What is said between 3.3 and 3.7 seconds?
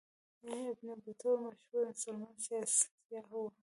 و.